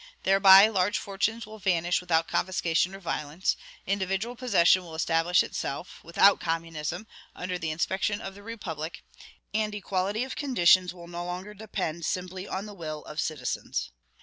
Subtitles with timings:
[0.23, 3.55] Thereby large fortunes will vanish without confiscation or violence;
[3.85, 9.03] individual possession will establish itself, without communism, under the inspection of the republic;
[9.53, 13.91] and equality of conditions will no longer depend simply on the will of citizens.